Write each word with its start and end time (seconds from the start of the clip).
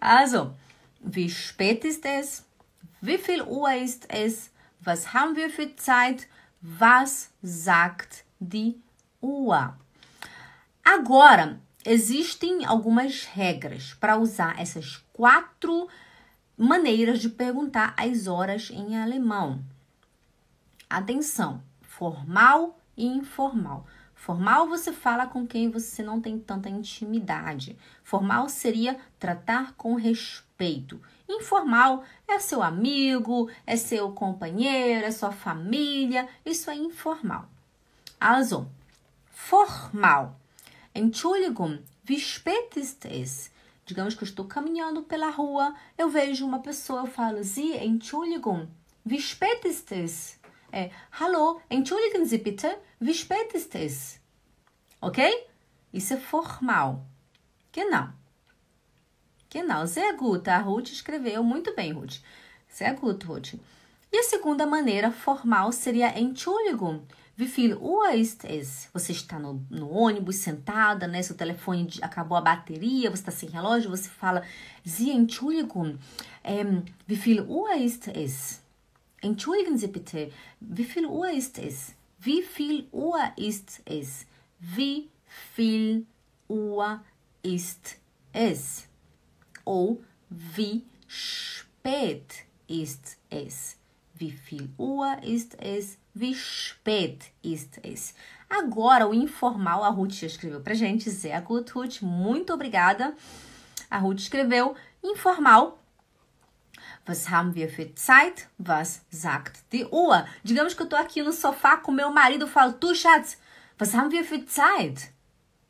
Also, 0.00 0.54
wie 1.00 1.30
spät 1.30 1.84
ist 1.84 2.04
es? 2.04 2.44
Wie 3.00 3.18
viel 3.18 3.42
Uhr 3.42 3.72
ist 3.74 4.06
es? 4.12 4.50
Was 4.80 5.12
haben 5.12 5.36
wir 5.36 5.50
für 5.50 5.74
Zeit? 5.76 6.28
Was 6.60 7.30
sagt 7.42 8.24
die 8.38 8.80
Uhr? 9.20 9.76
Agora, 10.84 11.58
existem 11.84 12.64
algumas 12.64 13.24
regras 13.34 13.94
para 13.94 14.18
usar 14.18 14.58
essas 14.58 15.04
quatro 15.12 15.88
maneiras 16.56 17.20
de 17.20 17.28
perguntar 17.28 17.94
as 17.96 18.26
horas 18.26 18.70
em 18.70 18.96
alemão. 18.96 19.62
Atenção, 20.88 21.62
formal 21.82 22.80
e 22.96 23.06
informal. 23.06 23.86
Formal 24.18 24.68
você 24.68 24.92
fala 24.92 25.28
com 25.28 25.46
quem 25.46 25.70
você 25.70 26.02
não 26.02 26.20
tem 26.20 26.38
tanta 26.38 26.68
intimidade. 26.68 27.78
Formal 28.02 28.48
seria 28.48 28.98
tratar 29.18 29.74
com 29.74 29.94
respeito. 29.94 31.00
Informal 31.28 32.04
é 32.26 32.38
seu 32.40 32.60
amigo, 32.60 33.48
é 33.64 33.76
seu 33.76 34.10
companheiro, 34.10 35.06
é 35.06 35.10
sua 35.12 35.30
família. 35.30 36.28
Isso 36.44 36.68
é 36.68 36.74
informal. 36.74 37.48
Also, 38.20 38.68
formal. 39.30 40.36
Entschuldigung, 40.92 41.78
wie 42.04 42.18
spät 42.18 42.76
ist 42.76 43.04
es? 43.04 43.52
Digamos 43.86 44.14
que 44.14 44.24
eu 44.24 44.28
estou 44.28 44.46
caminhando 44.46 45.02
pela 45.04 45.30
rua, 45.30 45.74
eu 45.96 46.10
vejo 46.10 46.44
uma 46.44 46.58
pessoa, 46.58 47.02
eu 47.02 47.06
falo, 47.06 47.42
Sie, 47.44 47.72
Entschuldigung, 47.76 48.68
wie 49.06 49.18
spät 49.18 49.64
ist 49.64 49.92
es? 49.92 50.37
É, 50.70 50.90
Hallo, 51.12 51.60
entschuldigen 51.70 52.26
Sie 52.26 52.38
bitte, 52.38 52.68
wie 53.00 53.14
spät 53.14 53.54
ist 53.54 53.74
es? 53.74 54.20
Ok? 55.00 55.22
Isso 55.92 56.14
é 56.14 56.16
formal. 56.18 57.06
Genau. 57.72 58.08
Genau, 59.50 59.86
sehr 59.86 60.12
gut. 60.14 60.46
A 60.46 60.58
Ruth 60.58 60.90
escreveu 60.90 61.42
muito 61.42 61.74
bem, 61.74 61.92
Ruth. 61.92 62.20
Sehr 62.68 62.92
gut, 62.94 63.26
Ruth. 63.26 63.54
E 64.12 64.18
a 64.18 64.22
segunda 64.22 64.66
maneira 64.66 65.10
formal 65.10 65.72
seria 65.72 66.18
Entschuldigung. 66.18 67.06
Wie 67.34 67.46
viel 67.46 67.74
Uhr 67.76 68.10
ist 68.14 68.44
es? 68.44 68.88
Você 68.92 69.12
está 69.12 69.38
no, 69.38 69.64
no 69.70 69.90
ônibus 69.90 70.36
sentada, 70.36 71.06
né? 71.06 71.22
Seu 71.22 71.36
telefone 71.36 71.86
de, 71.86 72.02
acabou 72.02 72.36
a 72.36 72.42
bateria, 72.42 73.10
você 73.10 73.22
está 73.22 73.30
sem 73.30 73.48
relógio, 73.48 73.90
você 73.90 74.08
fala 74.08 74.42
Sie, 74.84 75.10
Entschuldigung, 75.10 75.98
ähm, 76.42 76.84
wie 77.06 77.16
viel 77.16 77.40
Uhr 77.42 77.70
ist 77.76 78.08
es? 78.08 78.60
Entschuldigen 79.20 79.76
Sie 79.76 79.88
bitte, 79.88 80.30
wie 80.60 80.84
viel 80.84 81.06
Uhr 81.06 81.30
ist 81.30 81.58
es? 81.58 81.94
Wie 82.20 82.42
viel 82.42 82.86
Uhr 82.92 83.20
ist 83.36 83.80
es? 83.84 84.26
Wie 84.60 85.08
viel 85.54 86.06
Uhr 86.48 87.00
ist 87.42 87.96
es? 88.32 88.86
Ou 89.64 89.98
wie 90.28 90.84
spät 91.06 92.44
ist 92.68 93.16
es? 93.30 93.76
Wie 94.14 94.30
viel 94.30 94.68
Uhr 94.78 95.16
ist 95.22 95.56
es? 95.60 95.98
Wie 96.14 96.34
spät 96.34 97.30
ist 97.42 97.78
es? 97.82 98.14
Agora, 98.48 99.06
o 99.06 99.12
informal, 99.12 99.82
a 99.84 99.88
Ruth 99.88 100.22
escreveu 100.22 100.60
pra 100.60 100.74
gente. 100.74 101.10
Sehr 101.10 101.40
gut, 101.42 101.74
Ruth. 101.74 102.00
Muito 102.02 102.54
obrigada. 102.54 103.14
A 103.90 103.98
Ruth 103.98 104.20
escreveu 104.20 104.74
informal. 105.02 105.78
Was 107.08 107.30
haben 107.30 107.54
wir 107.54 107.70
für 107.70 107.94
Zeit? 107.94 108.48
Was 108.58 109.00
sagt 109.10 109.64
die 109.72 109.86
Uhr? 109.86 110.26
Digamos 110.44 110.74
que 110.74 110.82
eu 110.82 110.88
tô 110.88 110.94
aqui 110.94 111.22
no 111.22 111.32
sofá 111.32 111.78
com 111.78 111.90
meu 111.90 112.10
marido 112.10 112.44
e 112.44 112.48
falo, 112.50 112.74
tu, 112.74 112.94
Schatz, 112.94 113.38
was 113.80 113.94
haben 113.94 114.10
wir 114.10 114.22
für 114.22 114.44
Zeit? 114.44 115.10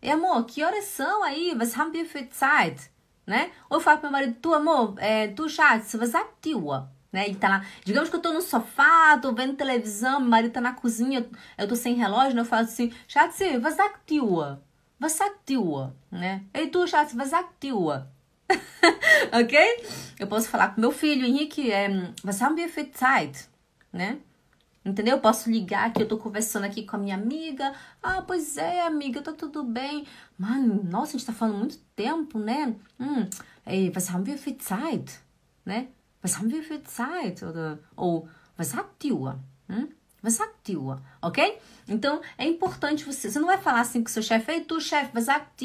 E 0.02 0.10
amor, 0.10 0.44
que 0.46 0.64
horas 0.64 0.86
são 0.86 1.22
aí? 1.22 1.54
Was 1.56 1.76
haben 1.76 1.92
wir 1.92 2.06
für 2.06 2.28
Zeit? 2.28 2.90
Né? 3.24 3.52
Ou 3.70 3.76
eu 3.76 3.80
falo 3.80 4.00
pro 4.00 4.10
meu 4.10 4.18
marido, 4.18 4.36
tu, 4.42 4.52
amor, 4.52 4.96
é, 4.98 5.28
tu, 5.28 5.48
Schatz, 5.48 5.94
was 5.94 6.10
sagt 6.10 6.42
die 6.42 6.56
Uhr? 6.56 6.88
né? 7.12 7.28
Ele 7.28 7.36
tá 7.36 7.48
lá, 7.48 7.64
digamos 7.84 8.10
que 8.10 8.16
eu 8.16 8.20
tô 8.20 8.32
no 8.32 8.42
sofá, 8.42 9.16
tô 9.22 9.32
vendo 9.32 9.54
televisão, 9.54 10.18
meu 10.18 10.28
marido 10.28 10.52
tá 10.52 10.60
na 10.60 10.72
cozinha, 10.72 11.24
eu 11.56 11.68
tô 11.68 11.76
sem 11.76 11.94
relógio, 11.94 12.34
né? 12.34 12.40
Eu 12.40 12.44
falo 12.44 12.64
assim, 12.64 12.92
Schatz, 13.06 13.38
was 13.62 13.74
sagt 13.74 14.00
die 14.08 14.20
Uhr? 14.20 14.58
Was 15.00 15.12
sagt 15.12 15.38
die 15.46 15.56
Uhr? 15.56 15.92
Né? 16.10 16.42
Ei, 16.52 16.66
tu, 16.66 16.84
Schatz, 16.88 17.14
was 17.14 17.28
sagt 17.28 17.54
die 17.60 17.72
Uhr? 17.72 18.08
ok? 19.32 19.58
Eu 20.18 20.26
posso 20.26 20.48
falar 20.48 20.74
com 20.74 20.80
meu 20.80 20.90
filho, 20.90 21.26
Henrique, 21.26 21.70
é, 21.70 21.88
was 22.24 22.40
haben 22.40 22.56
wir 22.56 22.70
Zeit? 22.94 23.48
Né? 23.92 24.18
Entendeu? 24.84 25.16
Eu 25.16 25.20
posso 25.20 25.50
ligar 25.50 25.88
aqui, 25.88 26.02
eu 26.02 26.08
tô 26.08 26.16
conversando 26.16 26.64
aqui 26.64 26.82
com 26.84 26.96
a 26.96 26.98
minha 26.98 27.14
amiga. 27.14 27.74
Ah, 28.02 28.22
pois 28.22 28.56
é, 28.56 28.86
amiga, 28.86 29.20
tá 29.20 29.32
tudo 29.32 29.62
bem. 29.62 30.06
Mano, 30.38 30.82
nossa, 30.82 31.10
a 31.10 31.18
gente 31.18 31.26
tá 31.26 31.32
falando 31.32 31.58
muito 31.58 31.78
tempo, 31.94 32.38
né? 32.38 32.74
Hum, 32.98 33.28
ey, 33.66 33.92
was 33.94 34.10
haben 34.10 34.24
wir 34.24 34.38
Zeit? 34.58 35.20
Né? 35.64 35.88
Was 36.22 36.38
haben 36.38 36.50
wir 36.50 36.62
Zeit? 36.84 37.42
Oder, 37.42 37.78
ou, 37.96 38.28
was 38.56 38.68
sagt 38.68 39.02
die 39.02 39.12
Uhr? 40.22 41.00
Ok? 41.22 41.58
Então, 41.88 42.20
é 42.36 42.44
importante 42.46 43.04
você... 43.04 43.30
Você 43.30 43.38
não 43.38 43.46
vai 43.46 43.58
falar 43.58 43.80
assim 43.80 44.02
com 44.02 44.08
seu 44.08 44.22
chefe, 44.22 44.52
ei, 44.52 44.60
tu, 44.60 44.80
chefe, 44.80 45.12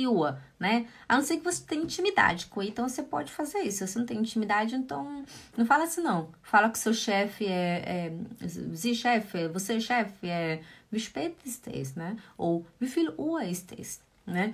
Uhr? 0.08 0.36
Né? 0.60 0.88
A 1.10 1.18
não 1.18 1.24
ser 1.24 1.38
que 1.38 1.44
você 1.44 1.64
tenha 1.64 1.84
intimidade 1.84 2.46
com 2.46 2.62
ele, 2.62 2.72
então 2.72 2.88
você 2.88 3.04
pode 3.04 3.32
fazer 3.32 3.60
isso. 3.60 3.80
Se 3.80 3.88
você 3.88 4.00
não 4.00 4.06
tem 4.06 4.20
intimidade, 4.20 4.76
então 4.76 5.26
não 5.58 5.66
fala 5.66 5.84
assim, 5.86 6.02
não. 6.02 6.30
Fala 6.42 6.70
que 6.70 6.78
seu 6.78 6.94
chefe 6.94 7.46
é... 7.46 8.14
é 8.46 8.94
chefe, 8.94 9.48
você, 9.50 9.80
chefe, 9.80 10.28
é... 10.28 10.62
Wie 10.94 11.00
spät 11.00 11.36
ist 11.44 11.68
es, 11.68 11.96
né? 11.96 12.16
Ou 12.38 12.64
wie 12.80 12.88
viel 12.88 13.12
Uhr 13.18 13.42
ist 13.42 13.74
es, 13.80 14.00
né? 14.28 14.54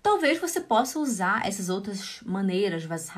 Talvez 0.00 0.38
você 0.38 0.60
possa 0.60 1.00
usar 1.00 1.44
essas 1.44 1.68
outras 1.68 2.20
maneiras, 2.24 2.86
was 2.86 3.10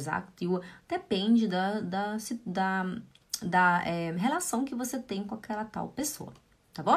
sagt 0.00 0.36
die 0.40 0.48
Uhr, 0.48 0.60
depende 0.88 1.46
da, 1.46 1.80
da, 1.80 2.16
da, 2.44 2.96
da 3.44 3.82
é, 3.86 4.12
relação 4.12 4.64
que 4.64 4.74
você 4.74 4.98
tem 4.98 5.24
com 5.24 5.34
aquela 5.34 5.64
tal 5.64 5.88
pessoa, 5.88 6.32
tá 6.72 6.82
bom? 6.82 6.96